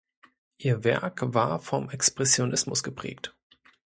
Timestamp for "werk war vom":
0.83-1.91